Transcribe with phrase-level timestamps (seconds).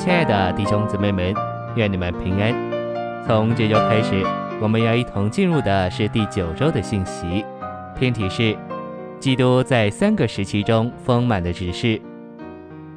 [0.00, 1.34] 亲爱的弟兄姊妹们，
[1.76, 2.54] 愿你们平安。
[3.26, 4.24] 从这周开始，
[4.58, 7.44] 我们要一同进入的是第九周的信息，
[7.94, 8.56] 篇题是
[9.20, 12.00] 基督在三个时期中丰满的指示。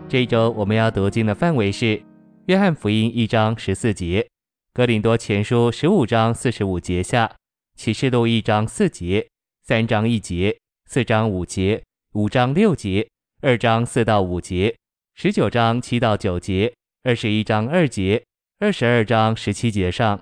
[0.08, 2.02] 这周我们要读经的范围是
[2.46, 4.26] 约翰福音一章十四节、
[4.74, 7.30] 哥林多前书十五章四十五节下、
[7.76, 9.28] 启示录一章四节、
[9.68, 11.84] 三章一节、四章五节、
[12.14, 13.06] 五章六节、
[13.42, 14.74] 二章四到五节、
[15.16, 16.74] 十九章七到九节。
[17.06, 18.24] 二十一章二节，
[18.60, 20.22] 二十二章十七节上。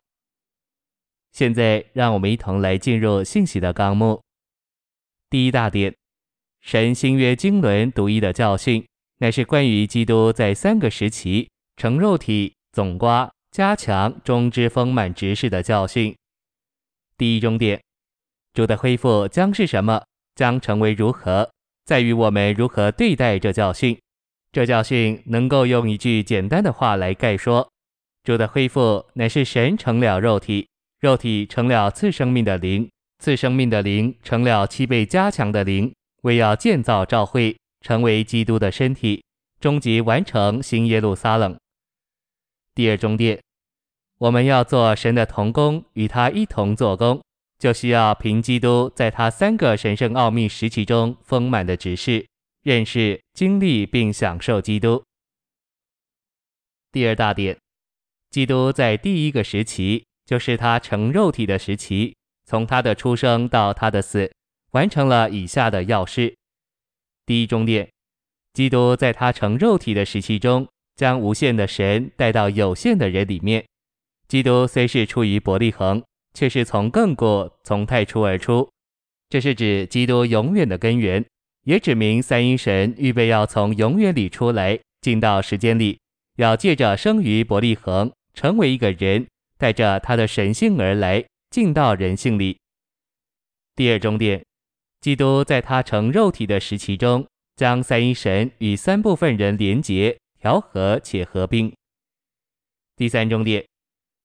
[1.32, 4.20] 现在，让我们一同来进入信息的纲目。
[5.30, 5.96] 第一大点，
[6.60, 8.84] 神新约经纶独一的教训，
[9.20, 16.16] 乃是关于基督在三个时期成肉体、总瓜、加强、终之丰满执事的教训。
[17.16, 17.80] 第一中点，
[18.54, 20.04] 主的恢复将是什么？
[20.34, 21.48] 将成为如何？
[21.86, 23.96] 在于我们如何对待这教训。
[24.52, 27.70] 这教训能够用一句简单的话来概说：
[28.24, 30.68] 主的恢复乃是神成了肉体，
[31.00, 35.94] 肉体成了次生命的灵，次生命的灵成了七倍加强的灵，
[36.24, 39.24] 为要建造教会，成为基督的身体，
[39.62, 41.58] 终极完成新耶路撒冷。
[42.76, 43.40] 第二重点，
[44.18, 47.22] 我们要做神的同工，与他一同做工，
[47.58, 52.26] 就需要凭基督在他三个神圣奥秘时期中丰满的指示。
[52.64, 55.04] 认识、经历并享受基督。
[56.92, 57.58] 第二大点，
[58.30, 64.32] 基督在第一个时期，就是他成肉体的时期，从他的出生到他的死，
[64.72, 66.36] 完成了以下的要事。
[67.26, 67.90] 第一重点，
[68.54, 73.66] 基督在他成肉体的时期中，将无限的神带到有限的人里面。
[74.28, 76.04] 基督虽是出于伯利恒，
[76.34, 78.70] 却是从亘古从太初而出，
[79.30, 81.26] 这是指基督永远的根源。
[81.64, 86.00] 也指明三一神预备要从永远里出来，进到时间里，
[86.38, 89.28] 要借着生于伯利恒，成为一个人，
[89.58, 92.58] 带着他的神性而来，进到人性里。
[93.76, 94.44] 第二重点，
[95.02, 101.72] 基督在他成肉体的时期中，将三一神与三部分人连结、调和且合并。
[102.96, 103.64] 第三重点，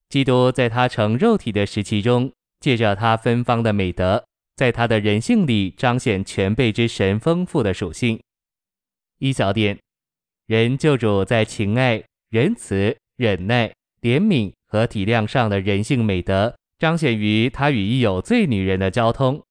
[0.08, 4.24] 基督在他成肉体的时期中，借着他芬芳的美德。
[4.56, 8.18] 在他的人性里彰显全备之神丰富的属性。
[9.18, 9.78] 一小点，
[10.46, 19.42] 人救主在情爱、仁慈、忍耐、怜悯和体谅上的人性美德，彰显于他与一有罪女人的交通。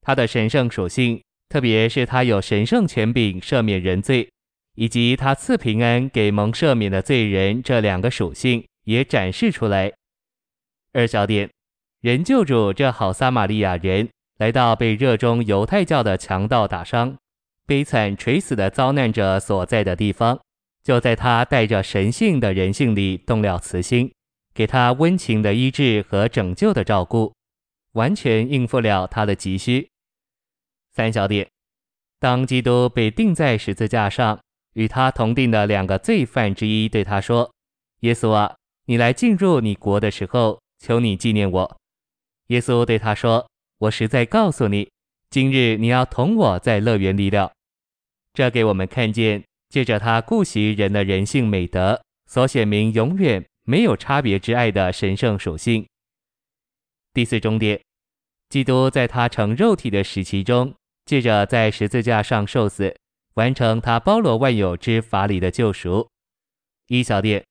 [0.00, 4.30] 他的神圣属性，特别是他有神圣权柄赦免人罪，
[4.76, 9.92] 以及他赐平安给蒙赦免的罪人这两个属性，也展示出来。
[10.92, 11.50] 二小点，
[12.00, 14.08] 人救主这好撒玛利亚人。
[14.38, 17.16] 来到被热衷犹太教的强盗打伤、
[17.66, 20.40] 悲惨垂死的遭难者所在的地方，
[20.82, 24.12] 就在他带着神性的人性里动了慈心，
[24.52, 27.32] 给他温情的医治和拯救的照顾，
[27.92, 29.88] 完全应付了他的急需。
[30.92, 31.48] 三小点，
[32.18, 34.40] 当基督被钉在十字架上，
[34.72, 37.52] 与他同钉的两个罪犯之一对他说
[38.02, 38.56] ：“耶稣啊，
[38.86, 41.76] 你来进入你国的时候，求你纪念我。”
[42.48, 43.46] 耶稣对他说。
[43.78, 44.90] 我实在告诉你，
[45.30, 47.52] 今日你要同我在乐园里了。
[48.32, 55.86] 这给我们看见，借着他顾惜人的人性美德，所显明永远没有差别之爱的神圣属性。
[57.12, 57.80] 第四重点，
[58.48, 60.74] 基督在他成肉体的时期中，
[61.04, 62.94] 借着在十字架上受死，
[63.34, 66.08] 完成他包罗万有之法理的救赎。
[66.86, 67.44] 一小点，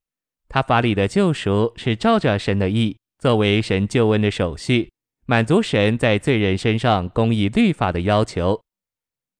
[0.48, 4.92] 他法理的救赎是照着神的意，作为神救恩的手续。
[5.26, 8.62] 满足神在罪人身上公义律法的要求。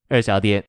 [0.08, 0.64] 二小点，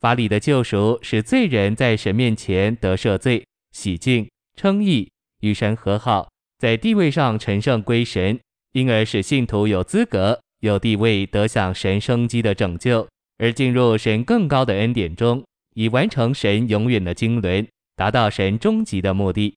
[0.00, 8.38] 法理的救赎使罪人在神面前得赦罪、洗净、称义、与神和好，在地位上成圣归神，
[8.72, 13.08] 因而使信徒有资格、有地位得享神生机的拯救，
[13.38, 15.44] 而进入神更高的恩典中，
[15.74, 17.66] 以完成神永远的经纶，
[17.96, 19.56] 达到神终极的目的。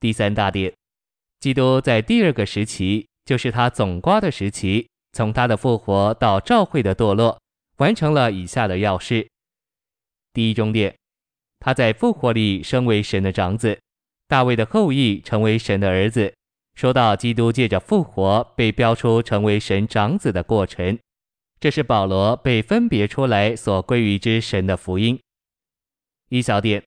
[0.00, 0.74] 第三大点，
[1.40, 3.06] 基督在第二个时期。
[3.24, 7.40] 就是他总瓜的时期，从他的复活到教会的堕落，
[7.78, 9.28] 完成了以下的要事：
[10.32, 10.94] 第一终点，
[11.60, 13.78] 他在复活里升为神的长子，
[14.28, 16.34] 大卫的后裔成为神的儿子。
[16.74, 20.98] 说到基督借着复活被标出成为神长子的过程，
[21.60, 25.18] 这是保罗被分别出来所归于之神的福音。
[26.30, 26.82] 一小点，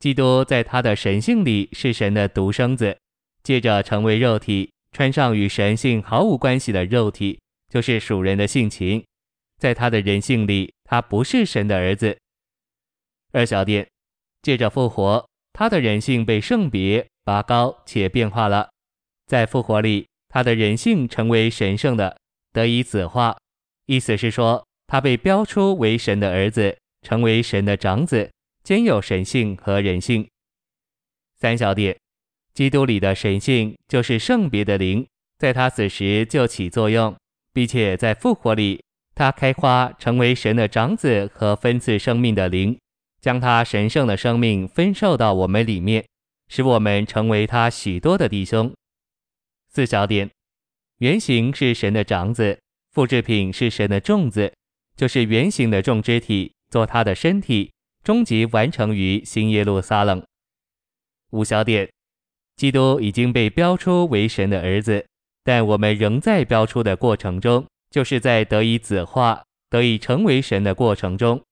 [0.00, 2.98] 基督在他的神性里是神的独生子，
[3.44, 4.73] 借着成为肉体。
[4.94, 9.04] 穿上与神性毫无关系的肉体，就是属人的性情，
[9.58, 12.16] 在他的人性里，他不是神的儿子。
[13.32, 13.88] 二小点，
[14.40, 18.70] 借着复活，他的人性被圣别、拔高且变化了。
[19.26, 22.16] 在复活里，他的人性成为神圣的，
[22.52, 23.36] 得以子化。
[23.86, 28.30] 意思是说，他被标出为神的儿子，成为神的长子，
[28.62, 30.28] 兼有神性和人性。
[31.36, 31.98] 三小点，
[32.54, 35.04] 基督里的神性就是圣别的灵，
[35.38, 37.14] 在他死时就起作用，
[37.52, 38.80] 并且在复活里，
[39.14, 42.78] 他开花成为神的长子和分赐生命的灵，
[43.20, 46.04] 将他神圣的生命分授到我们里面，
[46.48, 48.72] 使我们成为他许多的弟兄。
[49.68, 50.30] 四小点，
[50.98, 52.56] 原型是神的长子，
[52.92, 54.52] 复制品是神的种子，
[54.96, 57.72] 就是原型的种肢体，做他的身体，
[58.04, 60.24] 终极完成于新耶路撒冷。
[61.32, 61.90] 五小点，
[62.56, 65.04] 基督已经被标出为神的儿子，
[65.42, 71.42] 但我们仍在标出的过程中，就是在得以子化、得以成为神的过程中。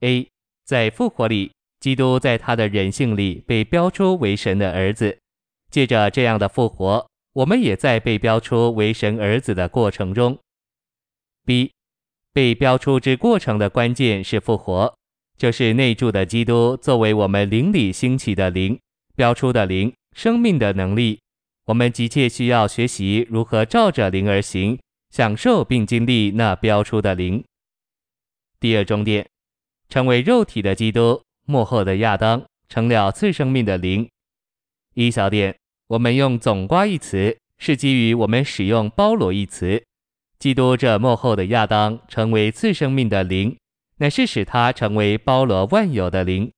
[0.00, 0.28] A，
[0.64, 5.18] 在复活里，基督在他的人性里被标出为神的儿子，
[5.70, 7.06] 借着这样的复活。
[7.34, 10.38] 我们也在被标出为神儿子的过程中。
[11.46, 11.72] B，
[12.32, 14.94] 被标出之过程的关键是复活，
[15.38, 18.78] 就是内住的基督作为我们灵里兴起的灵，
[19.16, 21.20] 标出的灵，生命的能力。
[21.66, 24.78] 我们急切需要学习如何照着灵而行，
[25.10, 27.44] 享受并经历那标出的灵。
[28.58, 29.28] 第二重点，
[29.88, 34.08] 成为肉体的基督，幕后的亚当，成了次生命的灵。
[34.94, 35.56] 一小点。
[35.88, 39.84] 我们用总括一词，是基于我们使用包罗一词。
[40.38, 43.58] 基督这幕后的亚当成为次生命的灵，
[43.98, 46.50] 乃是使他成为包罗万有的灵。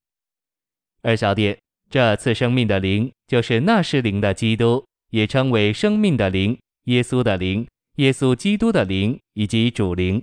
[1.02, 1.58] 二小点，
[1.90, 7.66] 这次生命的灵就是那时灵的基督，也称为生命的灵、耶稣的灵、
[7.96, 10.22] 耶稣基督的灵以及主灵。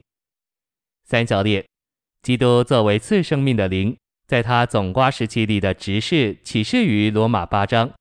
[1.05, 1.65] 三小点，
[2.21, 3.95] 基督作为次生命的灵，
[4.27, 7.91] 在他总瓜时期里的职事启示于罗马八章。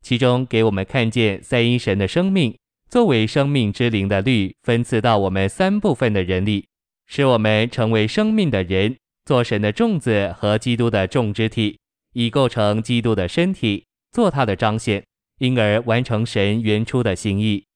[0.00, 2.56] 其中给我们看见三一神的生命
[2.88, 6.66] 作为生命之灵的律分赐到我们三部分的人里，
[7.06, 11.78] 使我们成为生命的人，做神的种子和基督的种植体，
[12.12, 15.04] 以构成基督的身体，做他的彰显，
[15.38, 17.66] 因而完成神原初的心意。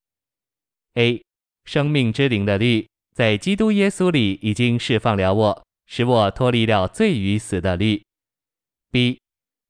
[0.94, 1.22] A.
[1.64, 8.02] 生命之灵的律在基督耶稣里已经释放了我，使我脱离了罪与死的律。
[8.90, 9.20] B.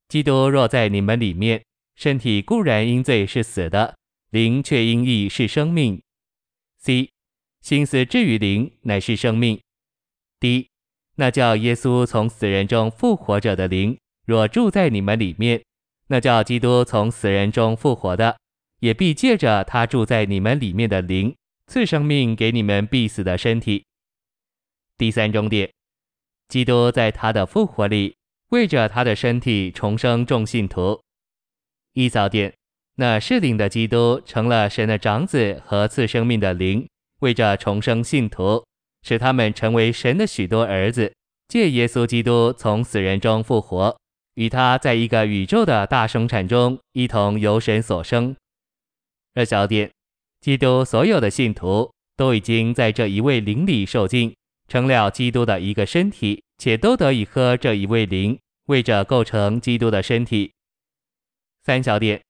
[0.08, 1.62] 基督若在你们里面。
[1.94, 3.96] 身体固然因罪是死的，
[4.30, 6.02] 灵却因义是生命。
[6.78, 7.10] C，
[7.60, 9.60] 心思之于灵乃是生命。
[10.40, 10.70] D，
[11.16, 15.62] 那叫耶稣从死人中复活者的灵，若住在你们里面，
[16.08, 18.36] 那叫基督从死人中复活的，
[18.80, 21.34] 也必借着他住在你们里面的灵，
[21.66, 23.84] 赐生命给你们必死的身体。
[24.98, 25.70] 第三重点，
[26.48, 28.14] 基督在他的复活里，
[28.50, 31.00] 为着他的身体重生众信徒。
[31.94, 32.54] 一早点，
[32.96, 36.86] 那是灵的基督成了神的长子和赐生命的灵，
[37.20, 38.64] 为着重生信徒，
[39.02, 41.12] 使他们成为神的许多儿子，
[41.48, 43.98] 借耶稣基督从死人中复活，
[44.34, 48.34] 与他在一个宇宙的大生产中一同由神所生。
[49.34, 49.90] 二小点，
[50.40, 54.34] 基督所有的信徒都已经在这一位灵里受尽，
[54.68, 60.52] 成了基督的一个身体，且都得以喝这一位灵，为着构成基督的身体。
[61.64, 62.22] 三小点，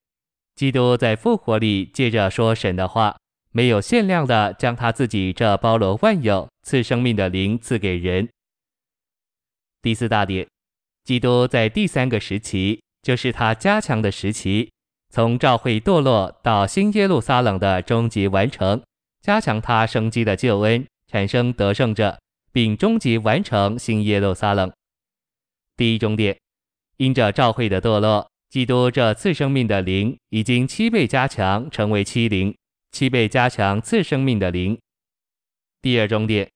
[0.55, 3.17] 基督在复活里借着说神的话，
[3.51, 8.29] 没有限量的将他自己这包罗万有、赐生命的灵赐给人。
[9.81, 10.47] 第四大点，
[11.05, 14.71] 基督在第三个时期，就是他加强的时期，
[15.11, 18.83] 从教会堕落到新耶路撒冷的终极完成，
[19.21, 22.21] 加强他生机的救恩，产生得胜者，
[22.53, 24.73] 并终极完成新耶路撒冷。
[25.77, 26.39] 第一终点，
[26.99, 28.29] 因着教会的堕落。
[28.49, 32.55] 基督这次生命的灵已经七倍加强，成为七灵，
[32.91, 34.79] 七倍加强次生命的灵。
[35.81, 36.51] 第二终点，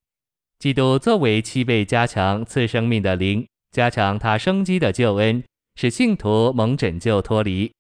[0.59, 7.71] 基督作为七倍加强次生命的灵，加强他生机的救恩，使信徒蒙拯救脱离。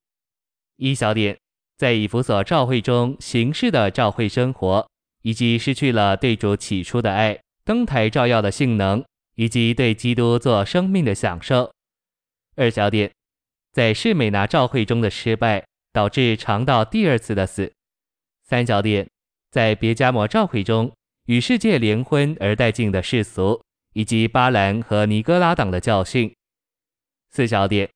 [0.76, 1.34] 一小点，
[1.78, 4.86] 在以弗所教会中行事的教会生活，
[5.22, 9.02] 以及失去了对主起初的爱、灯台照耀的性能，
[9.36, 11.72] 以及对基督做生命的享受。
[12.56, 13.10] 二小点。
[13.72, 17.72] 在士美拿教会中的失败，导致尝到第二次的死。
[18.44, 19.08] 三小点，
[19.50, 20.92] 在别迦摩教会中
[21.24, 23.62] 与世界联婚而带进的世俗，
[23.96, 26.30] 以及巴兰和尼哥拉党的教训。
[27.30, 27.88] 四小点，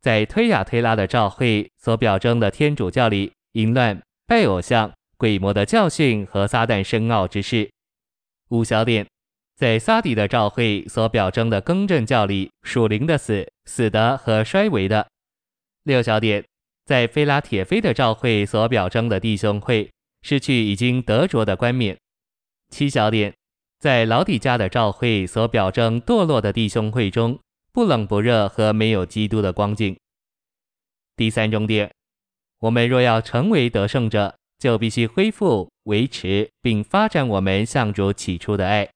[0.00, 7.70] 在推雅推拉的教会所表征的天主教里淫乱、拜偶像、鬼魔的教训和撒旦深奥之事。
[8.48, 9.06] 五小点。
[9.54, 15.06] 在撒底的教会所表征的更正教里，属灵的死、死的和衰微的，
[15.84, 16.44] 六小点，
[16.84, 19.88] 在菲拉铁菲的召会所表征的弟兄会，
[20.22, 21.96] 失去已经得着的冠冕。
[22.70, 23.32] 七小点，
[23.80, 27.38] 在老底家的召会所表征堕落的弟兄会中，
[27.72, 29.96] 不冷不热和没有基督的光景。
[31.16, 31.92] 第三重点，
[32.60, 38.88] 我们若要成为得胜者，就必须恢复、维持并发展我们向主起初的爱。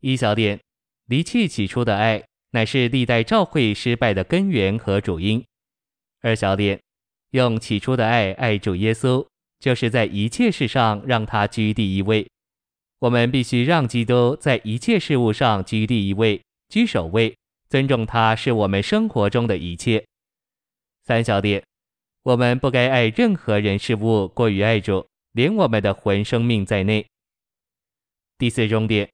[0.00, 0.58] 一小点，
[1.06, 5.44] 离弃起初的爱，乃是历代召会失败的根源和主因。
[6.22, 6.80] 二小点，
[7.32, 9.26] 用起初的爱爱主耶稣，
[9.60, 12.26] 就是在一切事上让他居第一位。
[13.00, 17.36] 我们必须让基督在一切事物上居第一位、居首位，
[17.68, 20.04] 尊重他是我们生活中的一切。
[21.04, 21.62] 三小点。
[22.22, 27.06] 我们不该爱任何人事物过于爱主，连我们的魂生命在内。
[28.36, 29.08] 第四重点，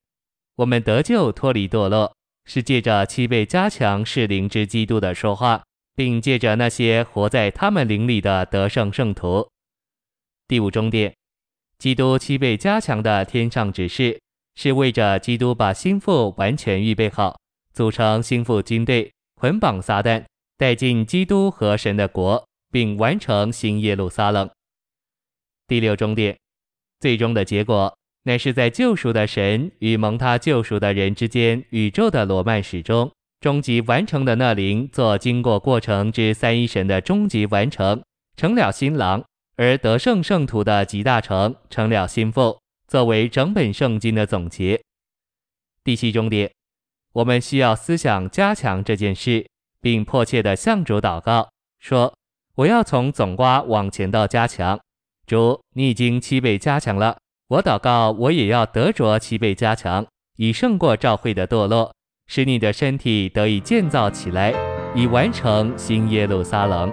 [0.57, 5.63] 我们得救脱离堕落，是借着七倍加强是灵之基督的说话，
[5.95, 9.47] 并借着那些活在他们灵里的得胜圣徒。
[10.49, 11.15] 第五重点，
[11.83, 14.21] 基督七倍加强的天上指示，
[14.55, 17.37] 是为着基督把心腹完全预备好，
[17.73, 20.23] 组成心腹军队，捆绑撒旦，
[20.57, 22.47] 带进基督和神的国。
[22.71, 24.49] 并完成新耶路撒冷。
[25.69, 26.39] 第六终点，
[27.01, 38.03] 最终的结果乃是在救赎的神与蒙他救赎的人之间，宇宙的罗曼史中，终极完成的那灵做经过过程之三一神的终极完成，
[38.37, 39.23] 成了新郎，
[39.63, 44.83] 而得胜圣徒的集大成成了新妇，作为整本圣经的总结。
[45.85, 46.51] 第七重点，
[47.13, 49.47] 我们需要思想加强这件事，
[49.81, 52.13] 并迫切地向主祷告，说。
[52.57, 54.79] 我要从总瓜往前到加强，
[55.27, 57.17] 主，你已经七倍加强了。
[57.49, 60.05] 我祷告，我也要得着七倍加强，
[60.37, 61.95] 以胜过召会的堕落，
[62.27, 64.53] 使你的身体得以建造起来，
[64.95, 66.93] 以完成新耶路撒冷。